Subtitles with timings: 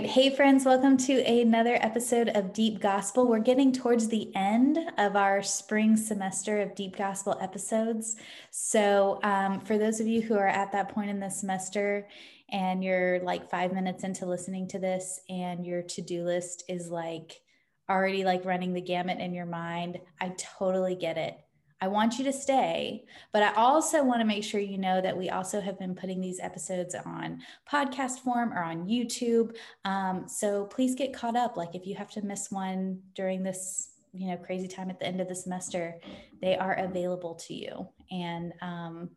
[0.00, 0.08] right.
[0.08, 3.28] Hey, friends, welcome to another episode of Deep Gospel.
[3.28, 8.16] We're getting towards the end of our spring semester of Deep Gospel episodes.
[8.50, 12.08] So, um, for those of you who are at that point in the semester
[12.50, 16.88] and you're like five minutes into listening to this and your to do list is
[16.88, 17.42] like
[17.90, 21.36] already like running the gamut in your mind, I totally get it.
[21.80, 25.16] I want you to stay, but I also want to make sure you know that
[25.16, 29.56] we also have been putting these episodes on podcast form or on YouTube.
[29.84, 31.56] Um, so please get caught up.
[31.56, 35.06] Like if you have to miss one during this, you know, crazy time at the
[35.06, 35.98] end of the semester,
[36.42, 37.88] they are available to you.
[38.10, 39.10] And um,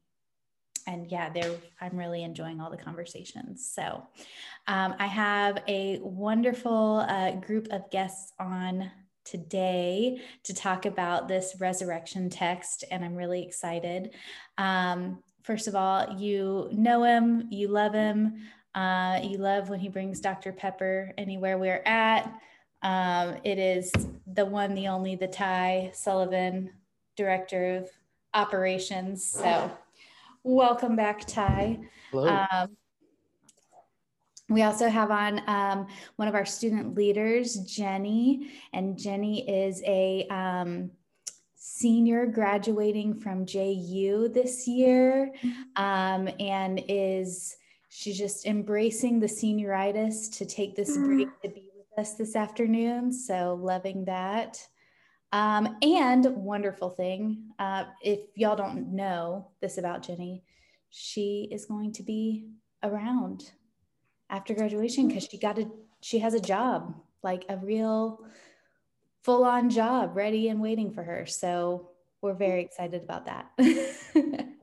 [0.87, 3.69] and yeah, they're I'm really enjoying all the conversations.
[3.73, 4.03] So
[4.67, 8.91] um, I have a wonderful uh, group of guests on
[9.23, 14.11] today to talk about this resurrection text, and I'm really excited.
[14.57, 18.35] Um, first of all, you know him, you love him,
[18.75, 20.51] uh, you love when he brings Dr.
[20.51, 22.33] Pepper anywhere we're at.
[22.81, 23.91] Um, it is
[24.27, 26.71] the one, the only, the Ty Sullivan,
[27.15, 27.89] Director of
[28.33, 29.23] Operations.
[29.23, 29.71] So,
[30.43, 31.79] welcome back, Ty.
[32.11, 32.45] Hello.
[32.51, 32.75] Um,
[34.53, 40.27] we also have on um, one of our student leaders, Jenny, and Jenny is a
[40.29, 40.91] um,
[41.55, 45.33] senior graduating from JU this year
[45.75, 47.55] um, and is
[47.89, 53.11] she's just embracing the senioritis to take this break to be with us this afternoon.
[53.11, 54.59] So loving that.
[55.31, 60.43] Um, and wonderful thing, uh, if y'all don't know this about Jenny,
[60.91, 62.45] she is going to be
[62.83, 63.51] around
[64.29, 65.69] after graduation because she got a
[66.01, 68.25] she has a job like a real
[69.23, 71.25] full on job ready and waiting for her.
[71.25, 71.89] So
[72.21, 73.51] we're very excited about that.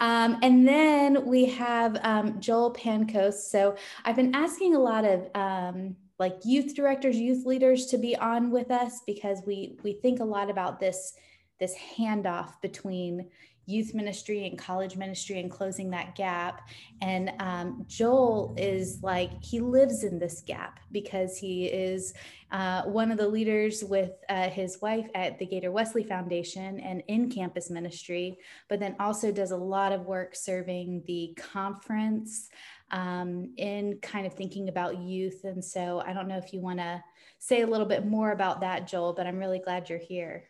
[0.00, 5.28] Um, and then we have um, joel pankos so i've been asking a lot of
[5.34, 10.20] um, like youth directors youth leaders to be on with us because we we think
[10.20, 11.12] a lot about this
[11.58, 13.28] this handoff between
[13.66, 16.68] youth ministry and college ministry and closing that gap.
[17.02, 22.14] And um, Joel is like, he lives in this gap because he is
[22.52, 27.02] uh, one of the leaders with uh, his wife at the Gator Wesley Foundation and
[27.08, 32.48] in campus ministry, but then also does a lot of work serving the conference
[32.92, 35.42] um, in kind of thinking about youth.
[35.42, 37.02] And so I don't know if you want to
[37.40, 40.44] say a little bit more about that, Joel, but I'm really glad you're here.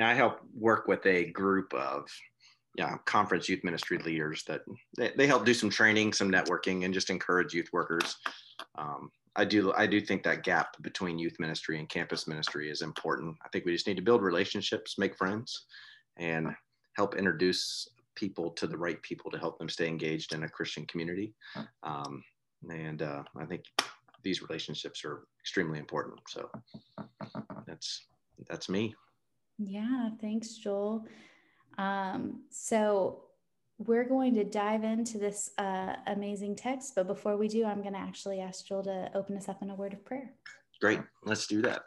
[0.00, 2.08] I help work with a group of
[2.76, 4.62] yeah, conference youth ministry leaders that
[4.96, 8.16] they, they help do some training, some networking, and just encourage youth workers.
[8.76, 12.82] Um, I do I do think that gap between youth ministry and campus ministry is
[12.82, 13.36] important.
[13.44, 15.66] I think we just need to build relationships, make friends,
[16.16, 16.54] and
[16.96, 20.84] help introduce people to the right people to help them stay engaged in a Christian
[20.86, 21.34] community.
[21.84, 22.22] Um,
[22.68, 23.62] and uh, I think
[24.24, 26.20] these relationships are extremely important.
[26.28, 26.50] So
[27.66, 28.06] that's
[28.48, 28.94] that's me.
[29.58, 31.04] Yeah, thanks, Joel.
[31.78, 33.24] Um, so
[33.78, 37.94] we're going to dive into this uh, amazing text, but before we do, I'm going
[37.94, 40.30] to actually ask Joel to open us up in a word of prayer.
[40.80, 41.82] Great, let's do that.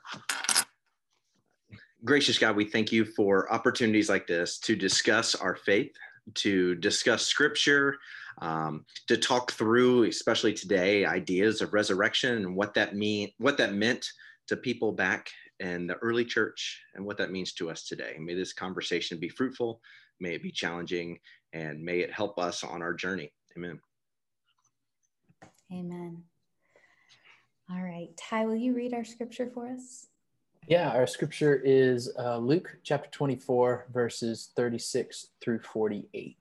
[2.03, 5.93] Gracious God, we thank you for opportunities like this to discuss our faith,
[6.35, 7.97] to discuss scripture,
[8.41, 13.73] um, to talk through, especially today, ideas of resurrection and what that mean, what that
[13.73, 14.09] meant
[14.47, 15.29] to people back
[15.61, 18.17] in the early church and what that means to us today.
[18.19, 19.79] May this conversation be fruitful,
[20.19, 21.19] may it be challenging,
[21.53, 23.31] and may it help us on our journey.
[23.55, 23.79] Amen.
[25.71, 26.23] Amen.
[27.69, 28.09] All right.
[28.17, 30.07] Ty, will you read our scripture for us?
[30.67, 36.37] Yeah, our scripture is uh, Luke chapter 24, verses 36 through 48.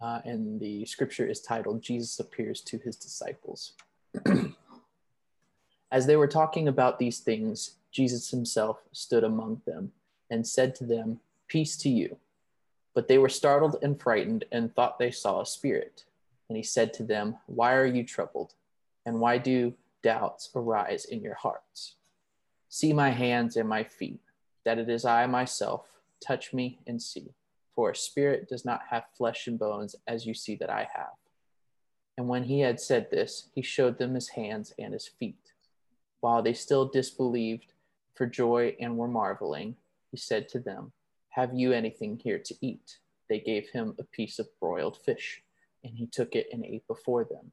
[0.00, 3.74] Uh, and the scripture is titled Jesus Appears to His Disciples.
[5.92, 9.92] As they were talking about these things, Jesus himself stood among them
[10.30, 12.18] and said to them, Peace to you.
[12.94, 16.04] But they were startled and frightened and thought they saw a spirit.
[16.48, 18.54] And he said to them, Why are you troubled?
[19.06, 21.94] And why do doubts arise in your hearts?
[22.68, 24.20] See my hands and my feet,
[24.64, 25.86] that it is I myself.
[26.24, 27.32] Touch me and see.
[27.74, 31.14] For a spirit does not have flesh and bones as you see that I have.
[32.18, 35.52] And when he had said this, he showed them his hands and his feet.
[36.20, 37.72] While they still disbelieved,
[38.20, 39.74] for joy and were marveling,
[40.10, 40.92] he said to them,
[41.30, 42.98] Have you anything here to eat?
[43.30, 45.42] They gave him a piece of broiled fish,
[45.82, 47.52] and he took it and ate before them.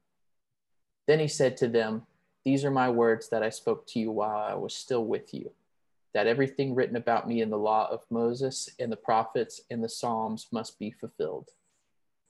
[1.06, 2.02] Then he said to them,
[2.44, 5.52] These are my words that I spoke to you while I was still with you,
[6.12, 9.88] that everything written about me in the law of Moses and the prophets and the
[9.88, 11.48] Psalms must be fulfilled.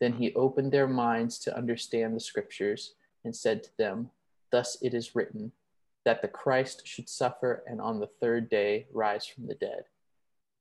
[0.00, 2.94] Then he opened their minds to understand the scriptures
[3.24, 4.10] and said to them,
[4.52, 5.50] Thus it is written
[6.08, 9.84] that the Christ should suffer and on the third day rise from the dead,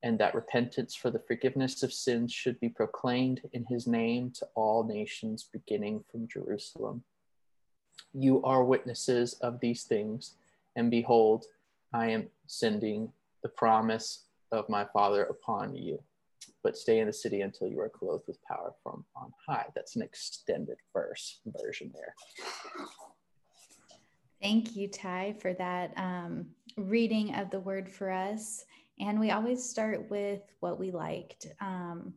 [0.04, 4.48] and that repentance for the forgiveness of sins should be proclaimed in his name to
[4.56, 7.02] all nations, beginning from Jerusalem.
[8.14, 10.34] You are witnesses of these things,
[10.76, 11.46] and behold,
[11.94, 16.04] I am sending the promise of my Father upon you.
[16.62, 19.68] But stay in the city until you are clothed with power from on high.
[19.76, 22.14] That's an extended verse version there.
[24.42, 26.46] Thank you, Ty, for that um,
[26.78, 28.66] reading of the word for us.
[29.00, 31.48] And we always start with what we liked.
[31.60, 32.14] Um,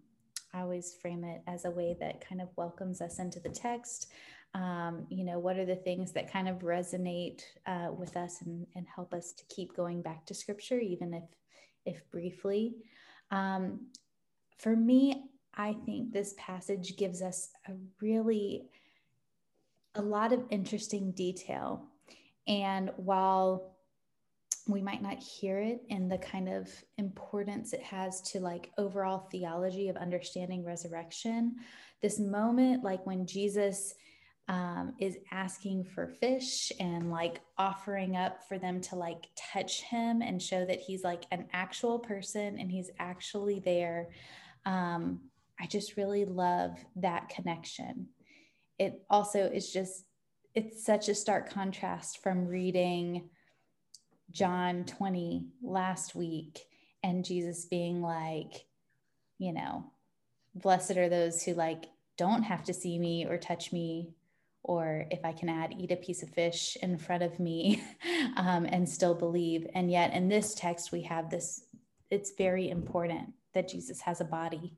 [0.52, 4.10] I always frame it as a way that kind of welcomes us into the text.
[4.54, 8.66] Um, you know, what are the things that kind of resonate uh, with us and,
[8.74, 11.24] and help us to keep going back to scripture, even if,
[11.86, 12.74] if briefly.
[13.30, 13.86] Um,
[14.58, 15.24] for me,
[15.54, 18.66] I think this passage gives us a really
[19.94, 21.89] a lot of interesting detail
[22.46, 23.76] and while
[24.66, 29.26] we might not hear it in the kind of importance it has to like overall
[29.30, 31.56] theology of understanding resurrection,
[32.02, 33.94] this moment, like when Jesus
[34.48, 40.22] um, is asking for fish and like offering up for them to like touch him
[40.22, 44.08] and show that he's like an actual person and he's actually there.
[44.66, 45.20] Um,
[45.60, 48.08] I just really love that connection.
[48.78, 50.04] It also is just
[50.54, 53.28] it's such a stark contrast from reading
[54.32, 56.66] John 20 last week
[57.02, 58.66] and Jesus being like,
[59.38, 59.92] you know,
[60.54, 61.86] blessed are those who like
[62.16, 64.10] don't have to see me or touch me,
[64.62, 67.82] or if I can add, eat a piece of fish in front of me
[68.36, 69.66] um, and still believe.
[69.74, 71.64] And yet in this text, we have this,
[72.10, 74.74] it's very important that Jesus has a body.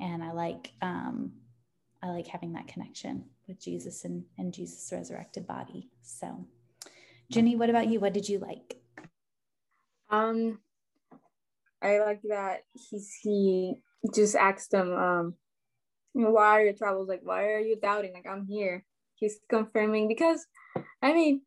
[0.00, 1.32] And I like, um,
[2.02, 5.88] I like having that connection with Jesus and, and Jesus' resurrected body.
[6.02, 6.46] So,
[7.30, 7.98] Jenny, what about you?
[7.98, 8.76] What did you like?
[10.10, 10.60] Um,
[11.82, 13.82] I like that he's he
[14.14, 15.34] just asked them, um,
[16.12, 17.08] why are your troubles?
[17.08, 18.12] Like, why are you doubting?
[18.12, 18.84] Like, I'm here.
[19.14, 20.46] He's confirming because,
[21.02, 21.42] I mean,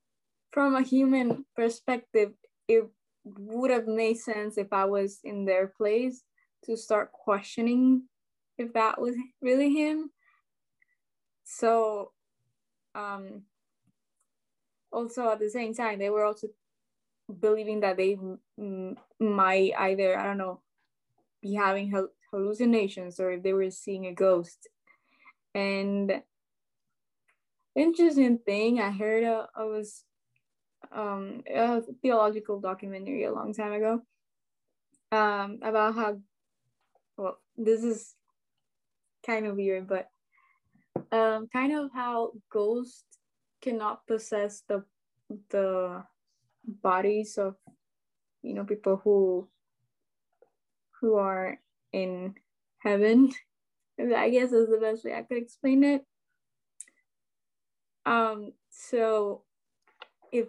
[0.52, 2.32] from a human perspective,
[2.68, 2.84] it
[3.24, 6.24] would have made sense if I was in their place
[6.66, 8.04] to start questioning
[8.58, 10.12] if that was really him
[11.52, 12.12] so
[12.96, 13.42] um
[14.92, 16.48] also at the same time they were also
[17.40, 18.18] believing that they
[18.58, 20.62] m- might either i don't know
[21.42, 21.94] be having
[22.32, 24.68] hallucinations or if they were seeing a ghost.
[25.56, 26.22] And
[27.76, 30.04] interesting thing i heard uh, i was
[30.92, 34.02] um a theological documentary a long time ago
[35.12, 36.18] um about how
[37.18, 38.14] well this is
[39.26, 40.10] kind of weird but
[41.12, 43.04] um, kind of how ghosts
[43.62, 44.84] cannot possess the
[45.50, 46.04] the
[46.66, 47.56] bodies of
[48.42, 49.48] you know people who
[51.00, 51.60] who are
[51.94, 52.36] in
[52.80, 53.32] heaven.
[54.00, 56.04] I guess is the best way i could explain it.
[58.06, 59.44] Um so
[60.32, 60.48] if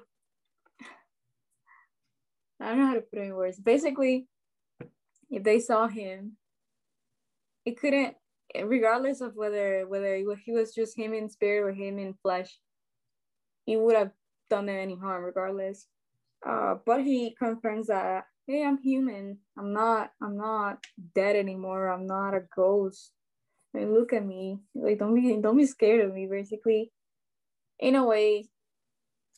[2.61, 3.59] i don't know how to put it in words.
[3.61, 4.27] Basically
[5.31, 6.37] if they saw him
[7.65, 8.17] it couldn't
[8.61, 12.59] regardless of whether whether he was just him in spirit or him in flesh,
[13.65, 14.11] he would have
[14.51, 15.87] done them any harm regardless.
[16.47, 19.39] Uh, but he confirms that hey, I'm human.
[19.57, 20.11] I'm not.
[20.21, 21.89] I'm not dead anymore.
[21.89, 23.13] I'm not a ghost.
[23.75, 24.59] I mean, look at me.
[24.75, 26.27] Like, don't be don't be scared of me.
[26.27, 26.93] Basically,
[27.79, 28.49] in a way,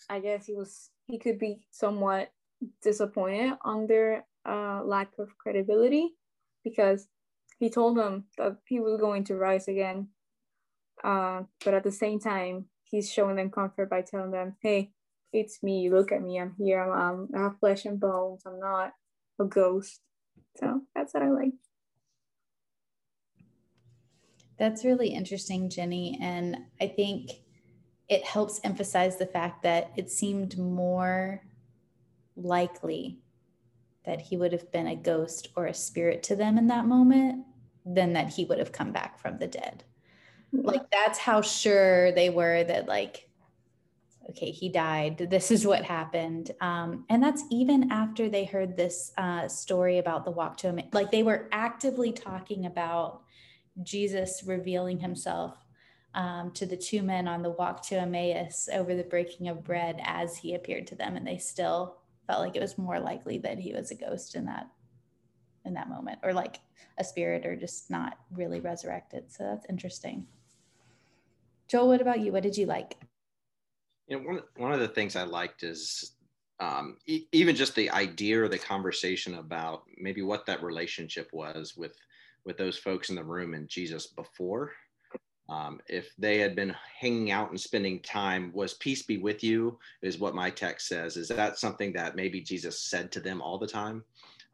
[0.09, 0.91] I guess he was.
[1.07, 2.31] He could be somewhat
[2.83, 6.15] disappointed on their uh, lack of credibility
[6.65, 7.07] because
[7.59, 10.09] he told them that he was going to rise again.
[11.03, 14.93] Uh, but at the same time, he's showing them comfort by telling them, hey,
[15.33, 15.91] it's me.
[15.91, 16.41] Look at me.
[16.41, 16.81] I'm here.
[16.81, 18.43] I'm, I have flesh and bones.
[18.47, 18.93] I'm not
[19.41, 20.01] a ghost.
[20.57, 21.53] So that's what I like.
[24.59, 26.19] That's really interesting, Jenny.
[26.23, 27.31] And I think
[28.09, 31.43] it helps emphasize the fact that it seemed more
[32.37, 33.24] likely
[34.05, 37.45] that he would have been a ghost or a spirit to them in that moment
[37.85, 39.85] than that he would have come back from the dead.
[40.53, 43.29] Like that's how sure they were that like
[44.31, 49.13] okay he died this is what happened um, and that's even after they heard this
[49.19, 53.23] uh, story about the walk to him like they were actively talking about
[53.83, 55.57] jesus revealing himself
[56.15, 60.01] um, to the two men on the walk to emmaus over the breaking of bread
[60.05, 63.59] as he appeared to them and they still felt like it was more likely that
[63.59, 64.69] he was a ghost in that
[65.65, 66.61] in that moment or like
[66.99, 69.33] a spirit or just not really resurrected.
[69.33, 70.27] So that's interesting.
[71.69, 72.33] Joel what about you?
[72.33, 72.97] What did you like?
[74.07, 76.13] You know, one, one of the things I liked is
[76.61, 81.75] um, e- even just the idea or the conversation about maybe what that relationship was
[81.77, 81.97] with
[82.45, 84.73] with those folks in the room and Jesus before.
[85.49, 89.79] Um, if they had been hanging out and spending time, was peace be with you,
[90.03, 91.17] is what my text says.
[91.17, 94.03] Is that something that maybe Jesus said to them all the time?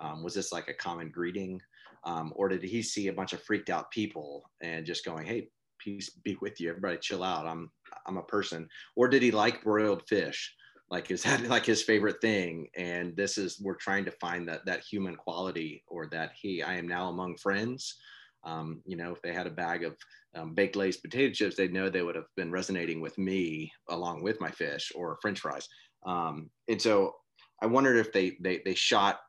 [0.00, 1.61] Um, was this like a common greeting?
[2.04, 5.49] Um, or did he see a bunch of freaked out people and just going, hey,
[5.78, 7.70] peace be with you, everybody chill out, I'm,
[8.06, 8.68] I'm a person?
[8.97, 10.54] Or did he like broiled fish?
[10.90, 14.64] like is that like his favorite thing and this is we're trying to find that
[14.66, 17.97] that human quality or that he i am now among friends
[18.44, 19.97] um, you know if they had a bag of
[20.35, 24.23] um, baked Lay's potato chips they'd know they would have been resonating with me along
[24.23, 25.68] with my fish or french fries
[26.06, 27.14] um, and so
[27.62, 29.20] i wondered if they they, they shot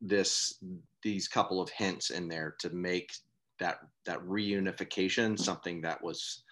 [0.00, 0.58] this
[1.02, 3.10] these couple of hints in there to make
[3.60, 6.42] that that reunification something that was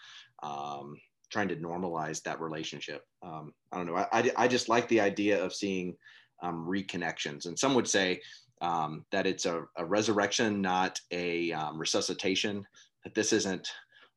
[0.43, 0.97] um,
[1.31, 3.03] trying to normalize that relationship.
[3.23, 3.97] Um, I don't know.
[3.97, 5.97] I, I, I, just like the idea of seeing
[6.43, 7.47] um, reconnections.
[7.47, 8.21] And some would say
[8.61, 12.67] um, that it's a, a, resurrection, not a um, resuscitation.
[13.05, 13.69] That this isn't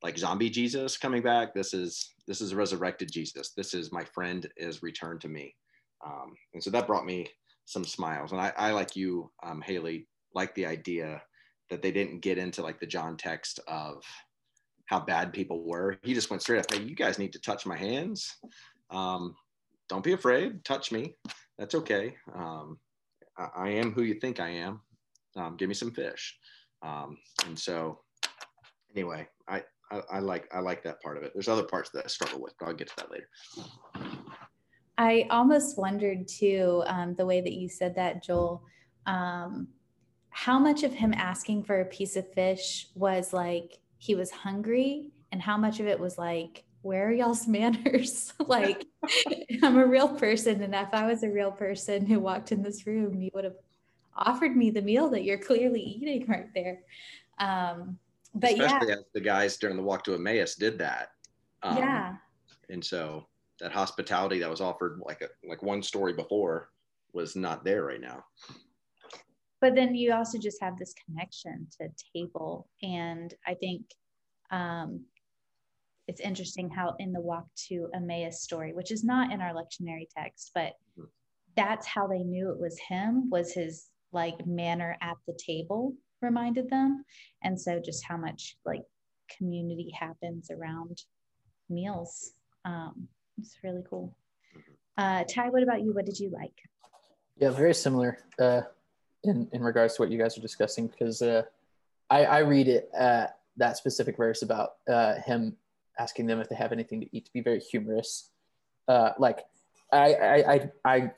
[0.01, 1.53] like zombie Jesus coming back.
[1.53, 3.51] This is this is a resurrected Jesus.
[3.51, 5.55] This is my friend is returned to me.
[6.05, 7.27] Um, and so that brought me
[7.65, 8.31] some smiles.
[8.31, 11.21] And I, I like you, um, Haley, like the idea
[11.69, 14.03] that they didn't get into like the John text of
[14.85, 15.97] how bad people were.
[16.03, 18.37] He just went straight up, hey, you guys need to touch my hands.
[18.89, 19.35] Um,
[19.87, 21.15] don't be afraid, touch me.
[21.59, 22.15] That's okay.
[22.33, 22.79] Um,
[23.55, 24.81] I, am who you think I am.
[25.35, 26.37] Um, give me some fish.
[26.81, 27.99] Um, and so
[28.95, 31.31] anyway, I, I, I, like I like that part of it.
[31.33, 33.29] There's other parts that I struggle with, but I'll get to that later.
[34.97, 38.63] I almost wondered too, um, the way that you said that, Joel,
[39.05, 39.69] um,
[40.29, 45.11] how much of him asking for a piece of fish was like he was hungry
[45.31, 48.33] and how much of it was like where are y'all's manners.
[48.39, 48.85] Like
[49.63, 52.85] i'm a real person and if i was a real person who walked in this
[52.85, 53.55] room you would have
[54.15, 56.79] offered me the meal that you're clearly eating right there.
[57.39, 57.97] Um
[58.35, 61.09] but especially yeah as the guys during the walk to emmaus did that.
[61.63, 62.15] Um, yeah.
[62.69, 63.27] and so
[63.59, 66.69] that hospitality that was offered like a like one story before
[67.13, 68.23] was not there right now.
[69.61, 73.83] But then you also just have this connection to table and i think
[74.51, 75.05] um,
[76.09, 80.07] it's interesting how in the walk to emmaus story which is not in our lectionary
[80.17, 81.03] text but mm-hmm.
[81.55, 86.69] that's how they knew it was him was his like manner at the table reminded
[86.69, 87.03] them.
[87.43, 88.83] And so just how much like
[89.37, 91.01] community happens around
[91.69, 92.31] meals.
[92.65, 94.15] Um, it's really cool.
[94.55, 95.21] Mm-hmm.
[95.21, 95.93] uh, ty what about you?
[95.93, 96.55] What did you like?
[97.37, 98.61] Yeah very similar uh,
[99.23, 101.43] in in regards to what you guys are discussing because uh,
[102.09, 105.55] I I read it uh, that specific verse about uh, him
[105.99, 108.31] asking them if they have anything to eat to be very humorous.
[108.87, 109.45] Uh, like
[109.91, 111.11] I, I I I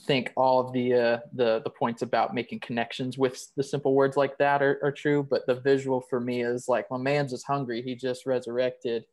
[0.00, 4.16] think all of the uh, the the points about making connections with the simple words
[4.16, 7.46] like that are, are true, but the visual for me is like my man's just
[7.46, 7.82] hungry.
[7.82, 9.06] He just resurrected,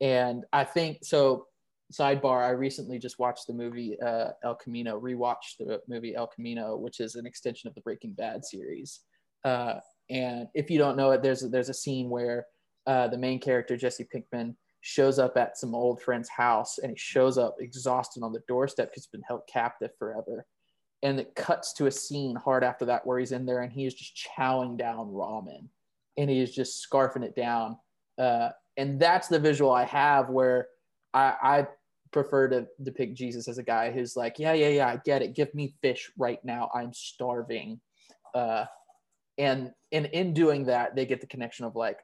[0.00, 1.46] and I think so
[1.92, 6.76] sidebar i recently just watched the movie uh, el camino rewatched the movie el camino
[6.76, 9.00] which is an extension of the breaking bad series
[9.44, 9.74] uh,
[10.10, 12.46] and if you don't know it there's there's a scene where
[12.88, 16.98] uh, the main character jesse pinkman shows up at some old friend's house and he
[16.98, 20.44] shows up exhausted on the doorstep because he's been held captive forever
[21.02, 23.86] and it cuts to a scene hard after that where he's in there and he
[23.86, 25.68] is just chowing down ramen
[26.16, 27.76] and he is just scarfing it down
[28.18, 30.68] uh, and that's the visual i have where
[31.14, 31.66] I, I
[32.10, 35.34] prefer to depict Jesus as a guy who's like, yeah, yeah, yeah, I get it.
[35.34, 36.70] Give me fish right now.
[36.74, 37.80] I'm starving.
[38.34, 38.64] Uh,
[39.36, 41.98] and and in doing that, they get the connection of like,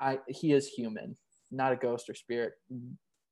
[0.00, 1.16] I he is human,
[1.50, 2.54] not a ghost or spirit.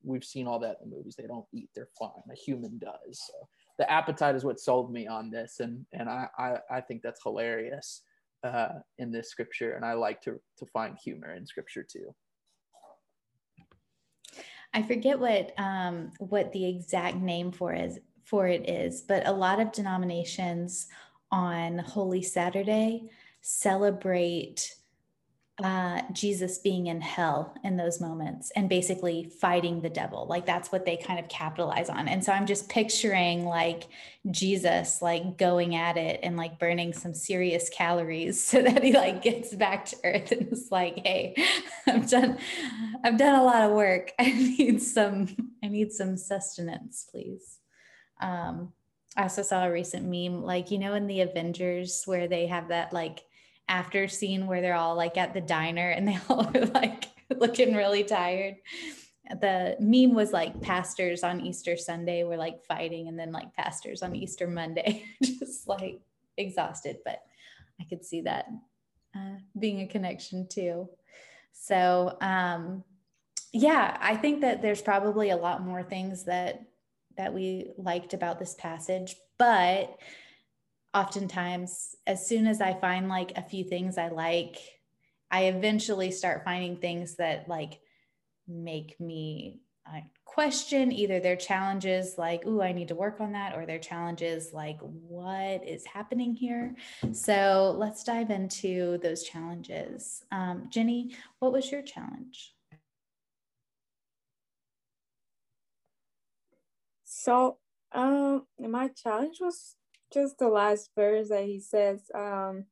[0.02, 1.16] We've seen all that in the movies.
[1.16, 2.10] They don't eat; they're fine.
[2.30, 3.20] A human does.
[3.26, 7.02] So the appetite is what sold me on this, and and I I, I think
[7.02, 8.02] that's hilarious
[8.44, 8.68] uh,
[8.98, 12.14] in this scripture, and I like to to find humor in scripture too.
[14.74, 19.32] I forget what um, what the exact name for is for it is, but a
[19.32, 20.88] lot of denominations
[21.30, 24.74] on Holy Saturday celebrate
[25.62, 30.26] uh, Jesus being in hell in those moments and basically fighting the devil.
[30.26, 32.08] Like that's what they kind of capitalize on.
[32.08, 33.84] And so I'm just picturing like
[34.30, 39.22] Jesus like going at it and like burning some serious calories so that he like
[39.22, 41.34] gets back to earth and is like, hey,
[41.86, 42.36] I've done
[43.02, 44.12] I've done a lot of work.
[44.18, 45.28] I need some
[45.64, 47.60] I need some sustenance, please.
[48.20, 48.72] Um,
[49.16, 52.68] I also saw a recent meme, like, you know, in the Avengers where they have
[52.68, 53.22] that like
[53.68, 57.74] after scene where they're all like at the diner and they all are like looking
[57.74, 58.56] really tired.
[59.40, 64.02] the meme was like pastors on Easter Sunday were like fighting, and then like pastors
[64.02, 66.00] on Easter Monday, just like
[66.36, 66.98] exhausted.
[67.04, 67.22] But
[67.80, 68.46] I could see that
[69.14, 70.88] uh, being a connection too.
[71.52, 72.84] So, um,
[73.52, 76.62] yeah, I think that there's probably a lot more things that
[77.16, 79.98] that we liked about this passage, but
[80.96, 84.56] oftentimes, as soon as I find like a few things I like,
[85.30, 87.80] I eventually start finding things that like
[88.48, 93.56] make me uh, question either their challenges like oh i need to work on that
[93.56, 96.74] or their challenges like what is happening here?
[97.12, 100.24] So let's dive into those challenges.
[100.32, 102.54] Um, jenny what was your challenge?
[107.04, 107.58] So
[107.92, 109.76] um my challenge was
[110.12, 112.64] just the last verse that he says um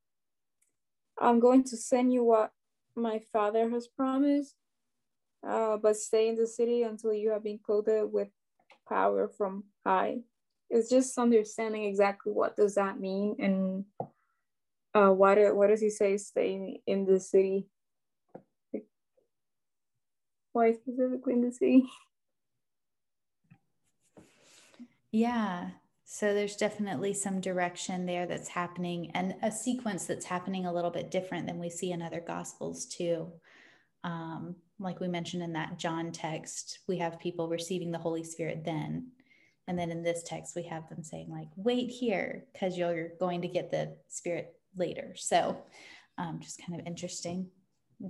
[1.19, 2.51] i'm going to send you what
[2.95, 4.55] my father has promised
[5.47, 8.29] uh, but stay in the city until you have been clothed with
[8.87, 10.19] power from high.
[10.69, 13.85] It's just understanding exactly what does that mean and
[14.93, 17.67] uh, what, what does he say stay in the city?
[20.53, 21.85] Why specifically in the city?
[25.11, 25.69] Yeah,
[26.05, 30.91] so there's definitely some direction there that's happening and a sequence that's happening a little
[30.91, 33.31] bit different than we see in other gospels too.
[34.03, 38.63] Um, like we mentioned in that John text, we have people receiving the Holy Spirit
[38.63, 39.07] then.
[39.67, 43.41] And then in this text, we have them saying, like, wait here, because you're going
[43.41, 45.13] to get the Spirit later.
[45.15, 45.57] So
[46.19, 47.47] um, just kind of interesting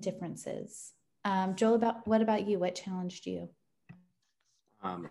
[0.02, 0.92] differences.
[1.24, 2.60] Um, Joel, about what about you?
[2.60, 3.50] What challenged you?
[4.84, 5.10] Um,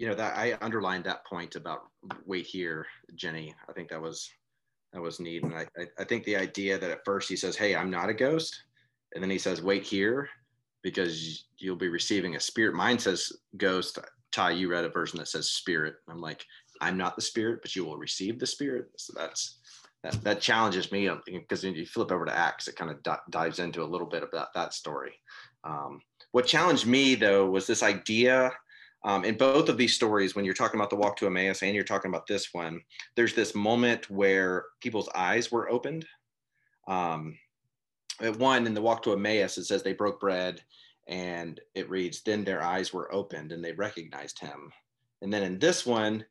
[0.00, 1.80] you know that I underlined that point about
[2.24, 3.54] wait here, Jenny.
[3.68, 4.30] I think that was
[4.94, 5.66] that was neat, and I
[5.98, 8.64] I think the idea that at first he says, "Hey, I'm not a ghost,"
[9.14, 10.26] and then he says, "Wait here,"
[10.82, 12.74] because you'll be receiving a spirit.
[12.74, 13.98] Mine says ghost.
[14.32, 15.96] Ty, you read a version that says spirit.
[16.08, 16.46] I'm like,
[16.80, 18.86] I'm not the spirit, but you will receive the spirit.
[18.96, 19.58] So that's
[20.02, 23.28] that, that challenges me because when you flip over to Acts, it kind of d-
[23.28, 25.12] dives into a little bit about that story.
[25.62, 26.00] Um,
[26.32, 28.50] what challenged me though was this idea
[29.04, 31.74] um, in both of these stories, when you're talking about the walk to Emmaus and
[31.74, 32.80] you're talking about this one,
[33.16, 36.06] there's this moment where people's eyes were opened.
[36.86, 37.38] Um,
[38.36, 40.62] one in the walk to Emmaus, it says they broke bread
[41.08, 44.70] and it reads, then their eyes were opened and they recognized him.
[45.22, 46.24] And then in this one,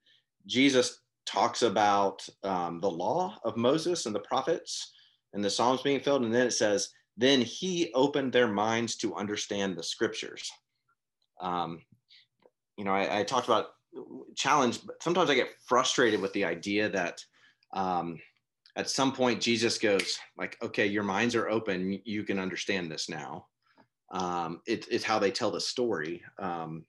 [0.45, 4.93] Jesus talks about um, the law of Moses and the prophets
[5.33, 6.23] and the Psalms being filled.
[6.23, 10.49] And then it says, then he opened their minds to understand the scriptures.
[11.41, 11.81] Um,
[12.79, 13.71] you know, I, I, talked about
[14.37, 17.21] challenge, but sometimes I get frustrated with the idea that
[17.73, 18.17] um,
[18.77, 21.99] at some point jesus goes like okay your minds are open.
[22.05, 23.47] You can understand this now.
[24.11, 26.23] Um, it, it's how they tell the story.
[26.39, 26.85] Um,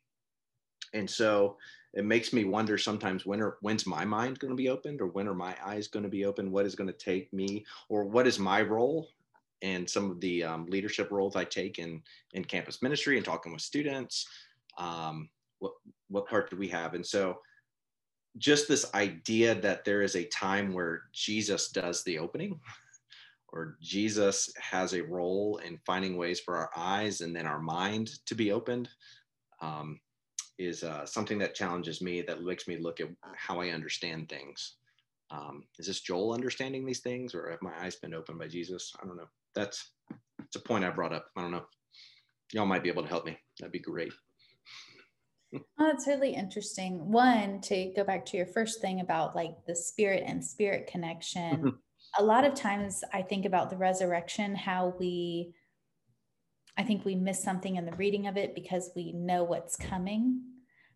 [0.94, 1.56] and so
[1.92, 5.08] it makes me wonder sometimes when are when's my mind going to be opened or
[5.08, 6.52] when are my eyes going to be open?
[6.52, 9.08] What is going to take me or what is my role
[9.60, 12.00] and some of the um, leadership roles i take in
[12.32, 14.28] in campus ministry and talking with students?
[14.78, 15.28] Um,
[15.60, 15.72] what
[16.08, 17.38] what part do we have and so
[18.38, 22.58] just this idea that there is a time where Jesus does the opening
[23.52, 28.10] or Jesus has a role in finding ways for our eyes and then our mind
[28.26, 28.88] to be opened
[29.60, 29.98] um,
[30.58, 34.76] is uh, something that challenges me, that makes me look at how I understand things.
[35.30, 38.92] Um, is this Joel understanding these things or have my eyes been opened by Jesus?
[39.02, 39.28] I don't know.
[39.54, 39.92] That's,
[40.38, 41.26] it's a point I brought up.
[41.36, 41.64] I don't know.
[42.52, 43.38] Y'all might be able to help me.
[43.58, 44.12] That'd be great.
[45.54, 47.10] Oh, that's really interesting.
[47.10, 51.56] One, to go back to your first thing about like the spirit and spirit connection.
[51.56, 51.68] Mm-hmm.
[52.18, 55.54] A lot of times I think about the resurrection, how we,
[56.76, 60.42] I think we miss something in the reading of it because we know what's coming.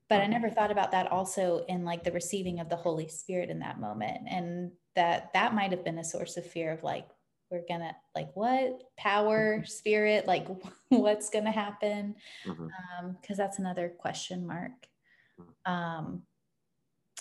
[0.08, 3.50] But I never thought about that also in like the receiving of the Holy Spirit
[3.50, 4.28] in that moment.
[4.28, 7.08] And that that might have been a source of fear of like,
[7.54, 9.66] we're gonna like what power mm-hmm.
[9.66, 10.46] spirit like
[10.88, 13.06] what's gonna happen because mm-hmm.
[13.06, 14.72] um, that's another question mark
[15.40, 15.72] mm-hmm.
[15.72, 16.22] um,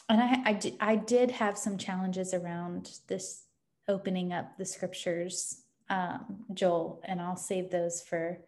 [0.10, 3.43] and I, I, did, I did have some challenges around this
[3.88, 8.39] opening up the scriptures um, joel and i'll save those for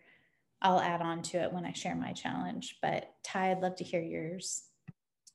[0.61, 3.83] i'll add on to it when i share my challenge but ty i'd love to
[3.83, 4.63] hear yours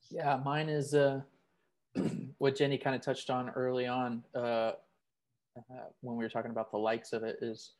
[0.09, 1.21] yeah mine is uh,
[2.39, 4.71] what jenny kind of touched on early on uh,
[5.69, 7.71] uh, when we were talking about the likes of it is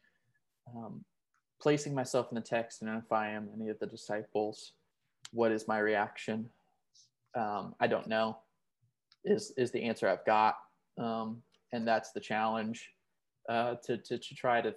[0.76, 1.04] um,
[1.62, 4.74] placing myself in the text and if I am any of the disciples,
[5.32, 6.50] what is my reaction?
[7.36, 8.38] Um, I don't know
[9.24, 10.58] is, is the answer I've got.
[10.98, 11.41] Um,
[11.72, 12.89] and that's the challenge
[13.48, 14.76] uh, to, to, to try to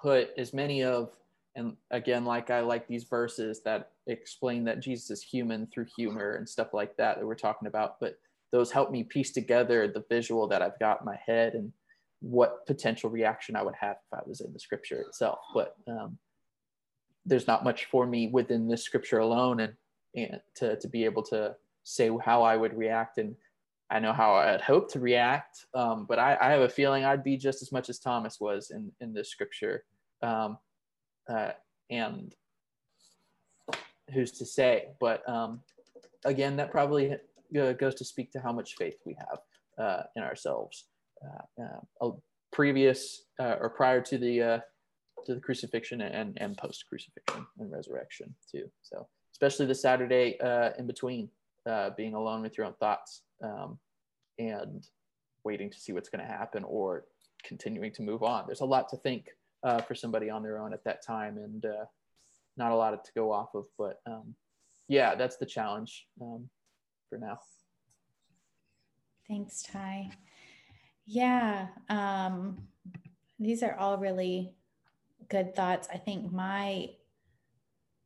[0.00, 1.10] put as many of
[1.56, 6.34] and again, like I like these verses that explain that Jesus is human through humor
[6.34, 7.98] and stuff like that that we're talking about.
[7.98, 8.18] But
[8.52, 11.72] those help me piece together the visual that I've got in my head and
[12.20, 15.38] what potential reaction I would have if I was in the scripture itself.
[15.54, 16.18] But um,
[17.24, 19.72] there's not much for me within this scripture alone and,
[20.14, 23.18] and to, to be able to say how I would react.
[23.18, 23.34] And
[23.90, 27.22] I know how I'd hope to react, um, but I, I, have a feeling I'd
[27.22, 29.84] be just as much as Thomas was in, in this scripture.
[30.22, 30.58] Um,
[31.28, 31.50] uh,
[31.90, 32.34] and
[34.12, 34.88] who's to say?
[34.98, 35.60] But um,
[36.24, 37.16] again, that probably
[37.58, 39.38] uh, goes to speak to how much faith we have
[39.78, 40.86] uh, in ourselves.
[41.24, 41.62] Uh,
[42.04, 42.10] uh,
[42.52, 44.62] previous or prior to the
[45.24, 48.70] to the crucifixion and and post crucifixion and resurrection too.
[48.82, 50.38] So especially the Saturday
[50.78, 51.28] in between,
[51.96, 53.78] being alone with your own thoughts um,
[54.38, 54.86] and
[55.44, 57.04] waiting to see what's going to happen or
[57.44, 58.44] continuing to move on.
[58.46, 59.28] There's a lot to think
[59.62, 61.84] uh, for somebody on their own at that time and uh,
[62.56, 63.64] not a lot to go off of.
[63.78, 64.34] But um,
[64.88, 66.48] yeah, that's the challenge um,
[67.08, 67.40] for now.
[69.28, 70.10] Thanks, Ty.
[71.06, 72.68] Yeah, um,
[73.38, 74.54] these are all really
[75.28, 75.88] good thoughts.
[75.92, 76.90] I think my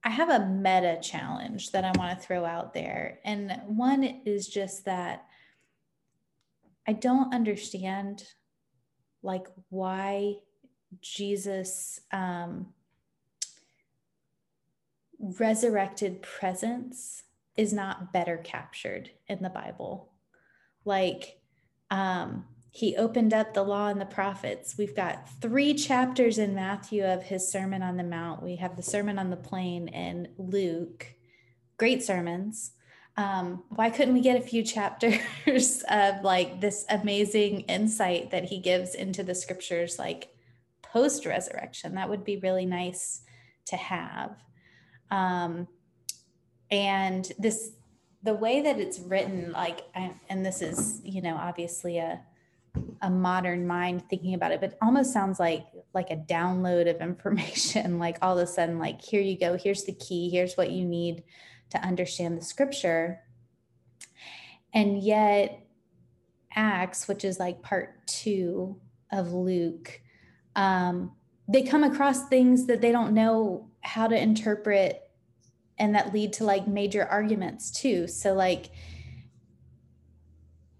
[0.03, 3.19] I have a meta challenge that I want to throw out there.
[3.25, 5.27] And one is just that
[6.89, 8.25] I don't understand
[9.23, 10.37] like why
[11.03, 12.69] Jesus um,
[15.21, 17.25] resurrected presence
[17.57, 20.13] is not better captured in the Bible.
[20.85, 21.41] Like,
[21.91, 24.77] um, he opened up the law and the prophets.
[24.79, 28.43] We've got three chapters in Matthew of his Sermon on the Mount.
[28.43, 31.07] We have the Sermon on the Plain in Luke.
[31.79, 32.73] Great sermons.
[33.17, 38.59] Um, why couldn't we get a few chapters of like this amazing insight that he
[38.59, 40.29] gives into the scriptures, like
[40.81, 41.97] post resurrection?
[41.97, 43.23] That would be really nice
[43.67, 44.37] to have.
[45.11, 45.67] Um,
[46.71, 47.73] and this,
[48.23, 52.21] the way that it's written, like, and this is, you know, obviously a,
[53.03, 57.01] a modern mind thinking about it, but it almost sounds like like a download of
[57.01, 57.99] information.
[57.99, 60.85] like all of a sudden, like here you go, here's the key, here's what you
[60.85, 61.25] need
[61.71, 63.21] to understand the scripture.
[64.73, 65.67] And yet,
[66.55, 68.81] Acts, which is like part two
[69.13, 70.01] of Luke,
[70.57, 71.13] um,
[71.49, 75.10] they come across things that they don't know how to interpret
[75.81, 78.07] and that lead to like major arguments too.
[78.07, 78.71] So, like,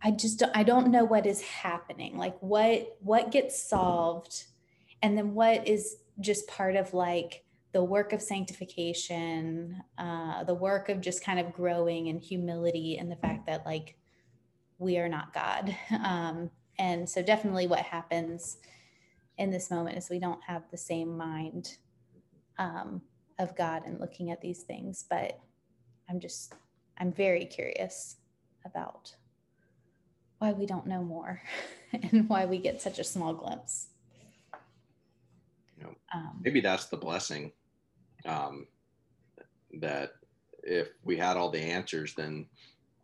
[0.03, 2.17] I just don't, I don't know what is happening.
[2.17, 4.45] Like, what what gets solved,
[5.03, 10.91] and then what is just part of like the work of sanctification, uh, the work
[10.91, 13.97] of just kind of growing in humility and the fact that like
[14.79, 15.75] we are not God.
[16.05, 18.59] Um, and so, definitely, what happens
[19.39, 21.77] in this moment is we don't have the same mind
[22.59, 23.03] um,
[23.41, 25.05] of God and looking at these things.
[25.09, 25.41] But
[26.09, 26.55] I'm just,
[26.99, 28.17] I'm very curious
[28.65, 29.15] about
[30.39, 31.43] why we don't know more
[31.93, 33.89] and why we get such a small glimpse.
[35.77, 37.53] You know, um, maybe that's the blessing
[38.27, 38.67] um,
[39.81, 40.13] that
[40.63, 42.47] if we had all the answers, then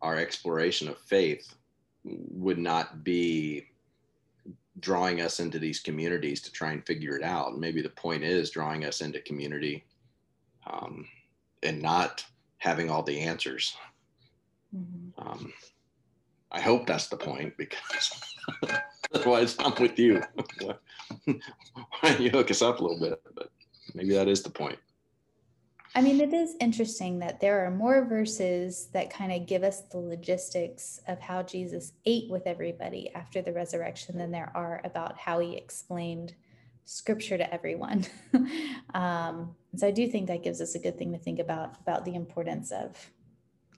[0.01, 1.55] our exploration of faith
[2.03, 3.65] would not be
[4.79, 7.57] drawing us into these communities to try and figure it out.
[7.57, 9.85] Maybe the point is drawing us into community
[10.69, 11.07] um,
[11.63, 12.25] and not
[12.57, 13.75] having all the answers.
[14.75, 15.27] Mm-hmm.
[15.27, 15.53] Um,
[16.51, 18.21] I hope that's the point because
[19.13, 20.21] otherwise I'm with you.
[20.63, 20.75] Why
[22.03, 23.21] don't you hook us up a little bit?
[23.35, 23.49] But
[23.93, 24.79] maybe that is the point.
[25.95, 29.81] I mean, it is interesting that there are more verses that kind of give us
[29.81, 35.17] the logistics of how Jesus ate with everybody after the resurrection than there are about
[35.17, 36.35] how he explained
[36.87, 38.05] scripture to everyone.
[38.93, 42.05] um, so I do think that gives us a good thing to think about about
[42.05, 43.11] the importance of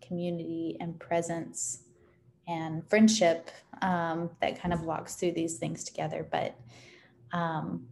[0.01, 1.83] community and presence
[2.47, 6.25] and friendship um, that kind of walks through these things together.
[6.29, 6.55] But
[7.31, 7.87] um,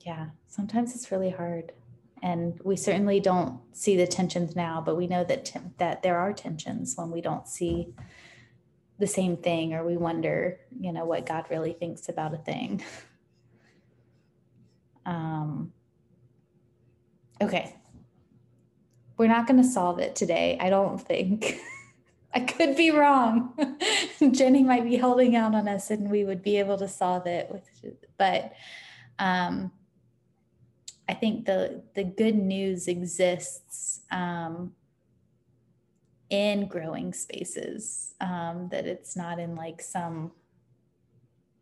[0.00, 1.72] yeah, sometimes it's really hard
[2.22, 6.18] and we certainly don't see the tensions now but we know that t- that there
[6.18, 7.92] are tensions when we don't see
[8.98, 12.82] the same thing or we wonder you know what god really thinks about a thing
[15.06, 15.72] um,
[17.40, 17.76] okay
[19.16, 21.58] we're not going to solve it today i don't think
[22.34, 23.54] i could be wrong
[24.30, 27.48] jenny might be holding out on us and we would be able to solve it
[27.50, 27.68] with
[28.18, 28.52] but
[29.18, 29.72] um,
[31.08, 34.72] I think the the good news exists um,
[36.30, 38.14] in growing spaces.
[38.20, 40.32] Um, that it's not in like some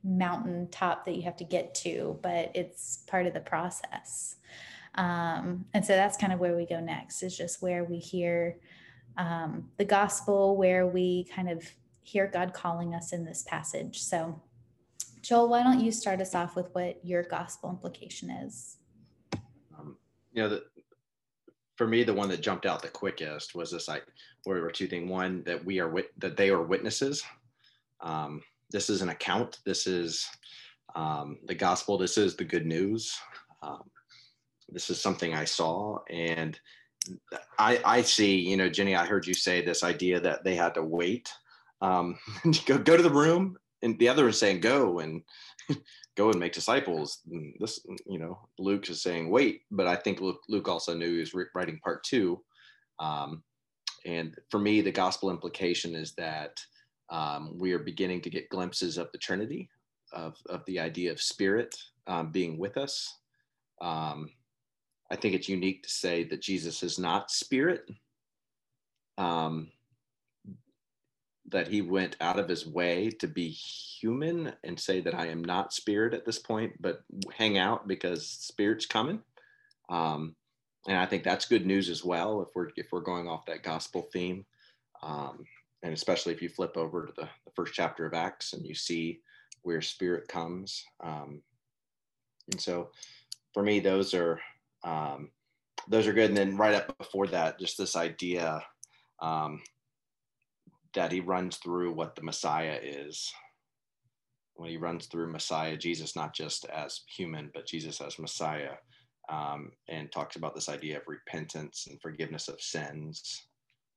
[0.04, 4.36] mountain top that you have to get to, but it's part of the process.
[4.94, 8.58] Um, and so that's kind of where we go next, is just where we hear
[9.16, 11.64] um, the gospel, where we kind of
[12.02, 14.02] hear God calling us in this passage.
[14.02, 14.40] So,
[15.22, 18.78] Joel, why don't you start us off with what your gospel implication is?
[19.78, 19.96] Um,
[20.32, 20.64] you know, the,
[21.76, 24.04] for me, the one that jumped out the quickest was this: like,
[24.44, 25.08] where there were two things.
[25.08, 27.22] One, that we are wit- that they are witnesses.
[28.00, 29.58] Um, this is an account.
[29.64, 30.26] This is
[30.96, 31.98] um, the gospel.
[31.98, 33.16] This is the good news.
[33.62, 33.82] Um,
[34.68, 36.58] this is something I saw, and
[37.58, 38.37] I, I see.
[38.37, 41.32] You know, Jenny, I heard you say this idea that they had to wait.
[41.80, 42.18] Um,
[42.66, 45.22] go go to the room, and the other is saying go and
[46.16, 47.20] go and make disciples.
[47.30, 51.12] And this, you know, Luke is saying wait, but I think Luke, Luke also knew
[51.12, 52.42] he was writing part two.
[52.98, 53.42] Um,
[54.04, 56.61] and for me, the gospel implication is that
[57.12, 59.68] um, we are beginning to get glimpses of the Trinity,
[60.12, 63.18] of, of the idea of spirit um, being with us.
[63.83, 64.31] Um,
[65.11, 67.88] I think it's unique to say that Jesus is not spirit,
[69.18, 69.70] um,
[71.51, 75.44] that he went out of his way to be human and say that I am
[75.44, 77.03] not spirit at this point, but
[77.37, 79.20] hang out because spirit's coming.
[79.90, 80.35] Um,
[80.88, 83.62] and I think that's good news as well if we're if we're going off that
[83.62, 84.46] gospel theme,
[85.03, 85.44] um,
[85.82, 88.74] and especially if you flip over to the, the first chapter of Acts and you
[88.74, 89.20] see
[89.62, 90.84] where spirit comes.
[91.02, 91.42] Um,
[92.50, 92.90] and so
[93.54, 94.40] for me, those are,
[94.84, 95.30] um,
[95.88, 96.30] those are good.
[96.30, 98.62] And then right up before that, just this idea
[99.20, 99.62] um,
[100.94, 103.32] that he runs through what the Messiah is.
[104.54, 108.74] When he runs through Messiah, Jesus, not just as human, but Jesus as Messiah,
[109.28, 113.46] um, and talks about this idea of repentance and forgiveness of sins.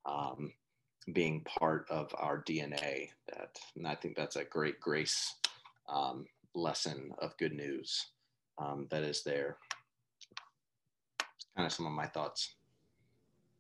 [0.07, 0.53] Um,
[1.13, 3.09] being part of our DNA.
[3.29, 5.35] That, and I think that's a great grace
[5.87, 8.07] um, lesson of good news
[8.57, 9.57] um, that is there.
[11.55, 12.55] Kind of some of my thoughts.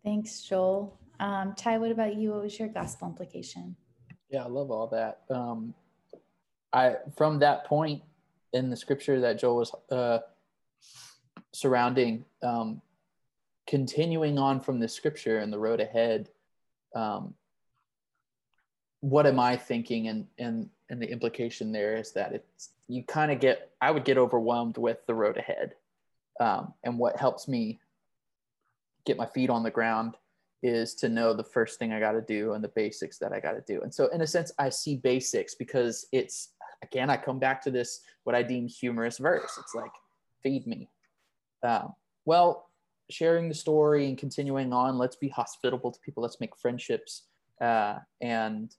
[0.03, 0.97] Thanks, Joel.
[1.19, 2.31] Um, Ty, what about you?
[2.31, 3.75] What was your gospel implication?
[4.29, 5.21] Yeah, I love all that.
[5.29, 5.73] Um,
[6.73, 8.01] I from that point
[8.53, 10.19] in the scripture that Joel was uh,
[11.53, 12.81] surrounding, um,
[13.67, 16.29] continuing on from the scripture and the road ahead.
[16.95, 17.35] Um,
[19.01, 20.07] what am I thinking?
[20.07, 24.05] And and and the implication there is that it's you kind of get I would
[24.05, 25.73] get overwhelmed with the road ahead,
[26.39, 27.79] um, and what helps me
[29.05, 30.15] get my feet on the ground
[30.63, 33.39] is to know the first thing I got to do and the basics that I
[33.39, 33.81] got to do.
[33.83, 37.71] And so, in a sense, I see basics because it's again I come back to
[37.71, 39.51] this what I deem humorous verse.
[39.59, 39.91] It's like
[40.41, 40.89] feed me.
[41.63, 41.93] Um,
[42.25, 42.69] well,
[43.09, 44.97] sharing the story and continuing on.
[44.97, 46.23] Let's be hospitable to people.
[46.23, 47.23] Let's make friendships
[47.61, 48.75] uh, and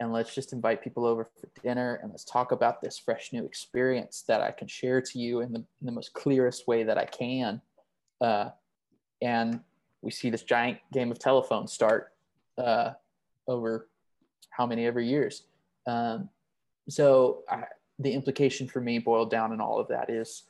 [0.00, 3.44] and let's just invite people over for dinner and let's talk about this fresh new
[3.44, 6.96] experience that I can share to you in the, in the most clearest way that
[6.96, 7.60] I can.
[8.18, 8.48] Uh,
[9.20, 9.60] and
[10.00, 12.14] we see this giant game of telephone start
[12.56, 12.92] uh,
[13.46, 13.88] over
[14.48, 15.42] how many ever years.
[15.86, 16.30] Um,
[16.88, 17.64] so I,
[17.98, 20.44] the implication for me boiled down in all of that is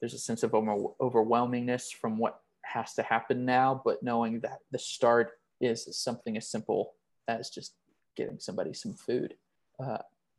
[0.00, 4.58] there's a sense of over, overwhelmingness from what has to happen now, but knowing that
[4.70, 6.94] the start is something as simple
[7.26, 7.74] as just
[8.16, 9.34] getting somebody some food.
[9.82, 9.98] Uh,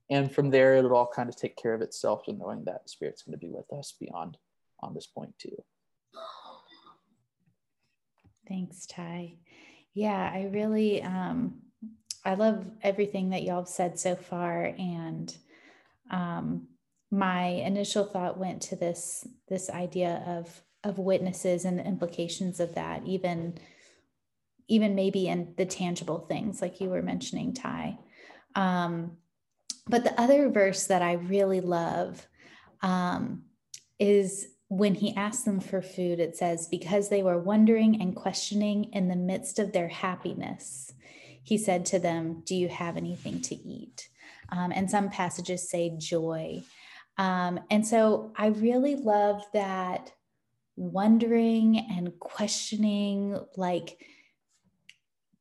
[0.10, 3.22] and from there, it'll all kind of take care of itself and knowing that Spirit's
[3.24, 4.38] going to be with us beyond
[4.82, 5.56] on this point too.
[8.48, 9.36] Thanks, Ty.
[9.93, 11.62] Yeah, I really, um,
[12.26, 14.65] I love everything that y'all have said so far.
[14.65, 15.36] And
[16.10, 16.67] um,
[17.12, 22.76] my initial thought went to this, this idea of, of witnesses and the implications of
[22.76, 23.58] that, even
[24.69, 27.98] even maybe in the tangible things like you were mentioning, Ty.
[28.56, 29.17] Um,
[29.88, 32.28] but the other verse that I really love
[32.82, 33.43] um,
[33.98, 38.86] is when he asked them for food, it says, because they were wondering and questioning
[38.93, 40.93] in the midst of their happiness,
[41.41, 44.10] he said to them, Do you have anything to eat?
[44.50, 46.62] Um, and some passages say joy.
[47.20, 50.12] Um, and so I really love that
[50.78, 54.00] wondering and questioning, like,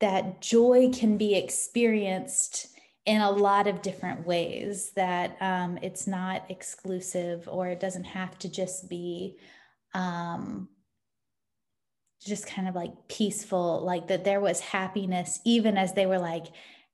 [0.00, 2.68] that joy can be experienced
[3.06, 8.38] in a lot of different ways that um, it's not exclusive or it doesn't have
[8.38, 9.38] to just be
[9.94, 10.68] um,
[12.24, 16.46] just kind of like peaceful like that there was happiness even as they were like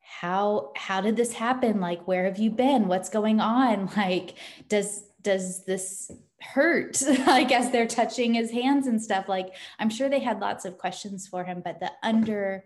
[0.05, 4.35] how how did this happen like where have you been what's going on like
[4.69, 10.09] does does this hurt like as they're touching his hands and stuff like i'm sure
[10.09, 12.65] they had lots of questions for him but the under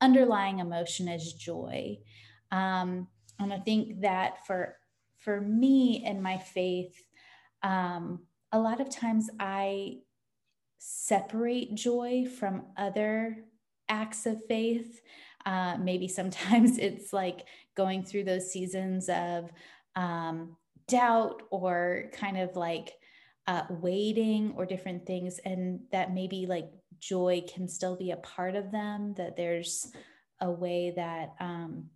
[0.00, 1.98] underlying emotion is joy.
[2.50, 4.76] Um, and I think that for
[5.18, 6.94] for me and my faith,
[7.62, 8.20] um,
[8.52, 9.98] a lot of times I
[10.78, 13.44] separate joy from other
[13.88, 15.02] acts of faith.
[15.46, 19.50] Uh, maybe sometimes it's like going through those seasons of
[19.96, 20.56] um,
[20.88, 22.94] doubt or kind of like
[23.46, 28.54] uh, waiting or different things, and that maybe like joy can still be a part
[28.54, 29.14] of them.
[29.14, 29.90] That there's
[30.40, 31.86] a way that um,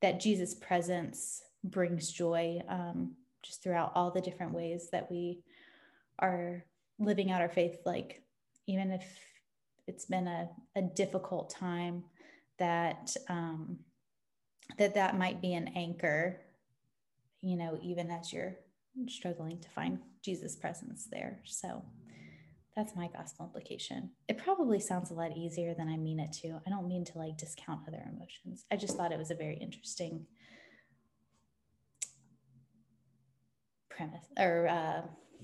[0.00, 5.40] that Jesus' presence brings joy um, just throughout all the different ways that we
[6.18, 6.64] are
[6.98, 7.78] living out our faith.
[7.84, 8.22] Like
[8.66, 9.04] even if
[9.86, 12.04] it's been a, a difficult time,
[12.62, 13.78] that um,
[14.78, 16.40] that that might be an anchor
[17.40, 18.54] you know even as you're
[19.08, 21.40] struggling to find jesus presence there.
[21.44, 21.82] So
[22.76, 24.10] that's my gospel implication.
[24.28, 26.60] It probably sounds a lot easier than i mean it to.
[26.66, 28.64] I don't mean to like discount other emotions.
[28.70, 30.24] I just thought it was a very interesting
[33.90, 35.02] premise or uh,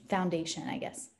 [0.09, 1.11] foundation i guess.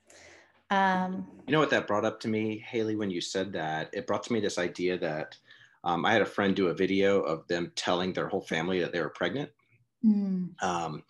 [0.71, 3.91] Um, you know what that brought up to me haley when you said that?
[3.93, 5.37] It brought to me this idea that
[5.85, 8.93] um, I had a friend do a video of them telling their whole family that
[8.93, 9.51] they were pregnant.
[10.05, 10.61] Mm.
[10.63, 11.03] Um,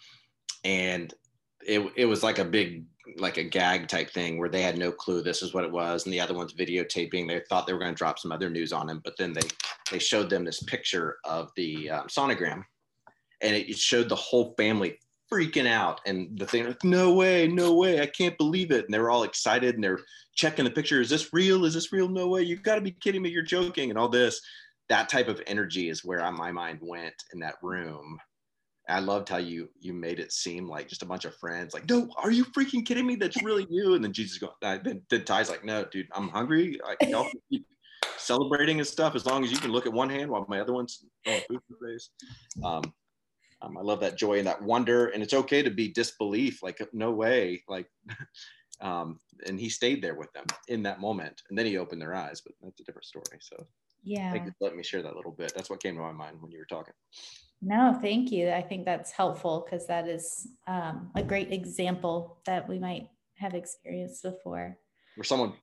[0.64, 1.12] and
[1.66, 2.84] it, it was like a big,
[3.16, 6.04] like a gag type thing where they had no clue this is what it was.
[6.04, 7.26] And the other one's videotaping.
[7.26, 9.48] They thought they were going to drop some other news on him, but then they,
[9.90, 12.64] they showed them this picture of the um, sonogram
[13.40, 14.98] and it, it showed the whole family
[15.30, 18.94] freaking out and the thing like no way no way i can't believe it and
[18.94, 20.00] they were all excited and they're
[20.34, 22.92] checking the picture is this real is this real no way you've got to be
[22.92, 24.40] kidding me you're joking and all this
[24.88, 28.18] that type of energy is where my mind went in that room
[28.88, 31.74] I loved how you you made it seem like just a bunch of friends.
[31.74, 33.16] Like, no, are you freaking kidding me?
[33.16, 33.94] That's really you.
[33.94, 36.80] And then Jesus going, uh, then, then Ty's like, no, dude, I'm hungry.
[36.82, 37.66] I, y'all keep
[38.16, 40.72] celebrating and stuff as long as you can look at one hand while my other
[40.72, 42.10] one's going food face.
[42.64, 42.82] Um,
[43.62, 46.62] um, I love that joy and that wonder, and it's okay to be disbelief.
[46.62, 47.62] Like, no way.
[47.68, 47.88] Like,
[48.80, 52.14] um, and he stayed there with them in that moment, and then he opened their
[52.14, 52.40] eyes.
[52.40, 53.38] But that's a different story.
[53.40, 53.66] So,
[54.04, 55.52] yeah, let me share that little bit.
[55.54, 56.94] That's what came to my mind when you were talking.
[57.60, 58.50] No, thank you.
[58.50, 63.54] I think that's helpful because that is um, a great example that we might have
[63.54, 64.78] experienced before.
[65.18, 65.54] Where someone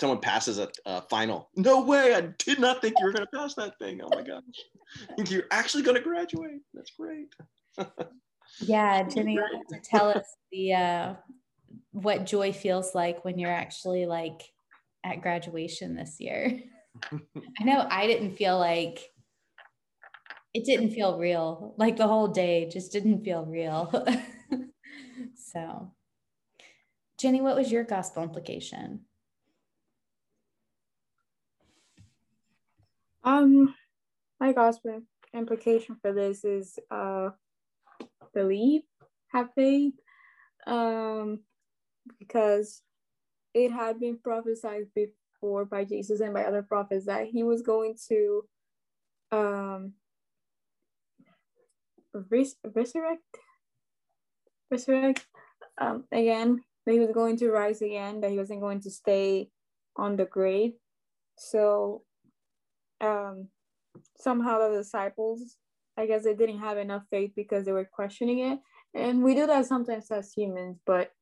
[0.00, 1.48] someone passes a, a final.
[1.54, 2.14] No way!
[2.14, 4.00] I did not think you were going to pass that thing.
[4.02, 4.42] Oh my gosh!
[5.30, 6.62] You're actually going to graduate.
[6.74, 7.28] That's great.
[8.60, 11.14] yeah, Jenny, to tell us the uh,
[11.92, 14.42] what joy feels like when you're actually like
[15.04, 16.60] at graduation this year.
[17.12, 19.12] I know I didn't feel like
[20.54, 21.76] it didn't feel real.
[21.78, 23.92] Like the whole day just didn't feel real.
[25.36, 25.92] so,
[27.18, 29.00] Jenny, what was your gospel implication?
[33.22, 33.74] Um,
[34.40, 37.30] my gospel implication for this is uh
[38.32, 38.82] believe,
[39.28, 39.94] have faith.
[40.66, 41.40] Um,
[42.18, 42.82] because
[43.54, 47.96] it had been prophesied before by Jesus and by other prophets that he was going
[48.08, 48.44] to
[49.32, 49.92] um
[52.30, 53.22] res- resurrect
[54.70, 55.26] resurrect
[55.78, 59.48] um, again that he was going to rise again that he wasn't going to stay
[59.96, 60.72] on the grave.
[61.36, 62.02] So
[63.00, 63.48] um,
[64.16, 65.56] somehow the disciples
[65.96, 68.58] i guess they didn't have enough faith because they were questioning it.
[68.94, 71.12] And we do that sometimes as humans but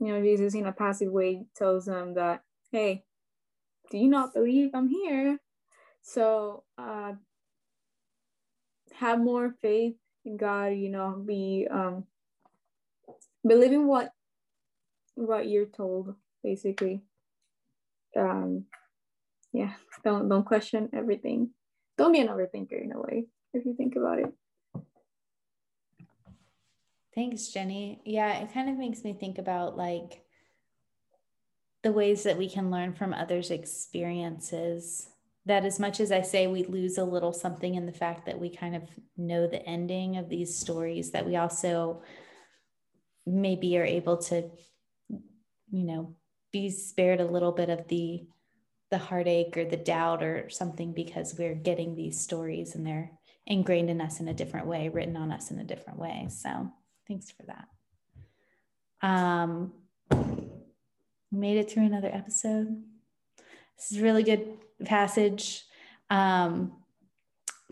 [0.00, 3.04] you know jesus in a passive way tells them that hey
[3.90, 5.38] do you not believe i'm here?
[6.02, 7.12] So uh,
[8.92, 12.04] have more faith in God, you know, be um
[13.46, 14.10] believing what
[15.14, 17.02] what you're told, basically.
[18.16, 18.64] Um
[19.52, 19.74] yeah,
[20.04, 21.50] don't don't question everything.
[21.96, 24.32] Don't be an overthinker in a way, if you think about it.
[27.14, 28.02] Thanks, Jenny.
[28.04, 30.24] Yeah, it kind of makes me think about like
[31.84, 35.08] the ways that we can learn from others' experiences
[35.46, 38.40] that as much as I say we lose a little something in the fact that
[38.40, 38.82] we kind of
[39.16, 42.02] know the ending of these stories, that we also
[43.26, 44.50] maybe are able to,
[45.74, 46.14] you know,
[46.52, 48.24] be spared a little bit of the
[48.90, 53.10] the heartache or the doubt or something because we're getting these stories and they're
[53.44, 56.28] ingrained in us in a different way, written on us in a different way.
[56.30, 56.70] So
[57.08, 57.66] thanks for that.
[59.02, 59.72] Um,
[61.32, 62.84] made it through another episode.
[63.76, 64.46] This is a really good
[64.84, 65.64] passage.
[66.08, 66.74] Um,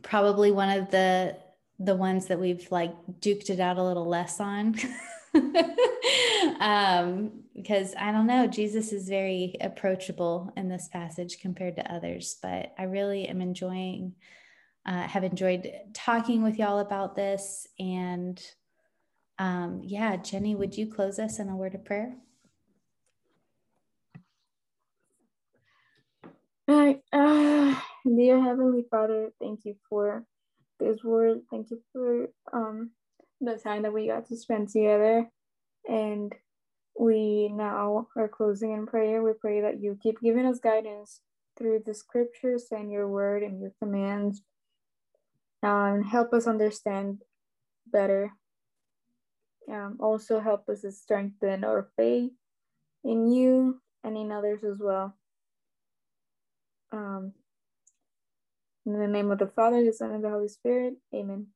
[0.02, 1.36] probably one of the
[1.78, 4.74] the ones that we've like duked it out a little less on.
[6.60, 12.36] um, because I don't know, Jesus is very approachable in this passage compared to others,
[12.42, 14.14] but I really am enjoying,
[14.86, 17.66] uh, have enjoyed talking with y'all about this.
[17.78, 18.42] And
[19.38, 22.16] um, yeah, Jenny, would you close us in a word of prayer?
[26.68, 27.00] Right.
[27.12, 27.74] Uh,
[28.04, 30.24] dear Heavenly Father, thank you for
[30.78, 31.40] this word.
[31.50, 32.90] Thank you for um,
[33.42, 35.28] the time that we got to spend together.
[35.88, 36.32] And
[36.98, 39.22] we now are closing in prayer.
[39.22, 41.20] We pray that you keep giving us guidance
[41.56, 44.42] through the scriptures and your word and your commands.
[45.62, 47.18] Um, help us understand
[47.86, 48.32] better.
[49.70, 52.32] Um, also, help us to strengthen our faith
[53.04, 55.16] in you and in others as well.
[56.90, 57.32] Um,
[58.84, 60.94] in the name of the Father, the Son, and the Holy Spirit.
[61.14, 61.46] Amen.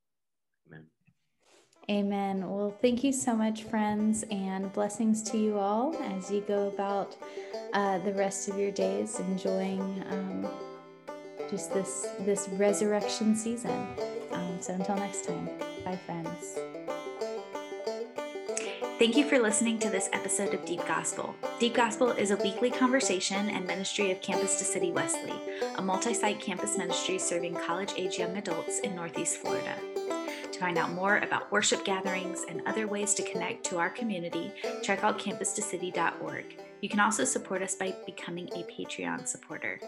[1.89, 2.51] Amen.
[2.51, 7.15] Well, thank you so much, friends, and blessings to you all as you go about
[7.75, 10.49] uh, the rest of your days, enjoying um,
[11.49, 13.87] just this this resurrection season.
[14.33, 15.49] Um, so until next time,
[15.85, 16.59] bye, friends.
[18.99, 21.37] Thank you for listening to this episode of Deep Gospel.
[21.61, 25.35] Deep Gospel is a weekly conversation and ministry of Campus to City Wesley,
[25.77, 29.77] a multi site campus ministry serving college age young adults in Northeast Florida.
[30.57, 34.51] To find out more about worship gatherings and other ways to connect to our community,
[34.83, 36.59] check out campustocity.org.
[36.81, 39.79] You can also support us by becoming a Patreon supporter.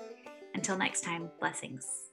[0.52, 2.07] Until next time, blessings.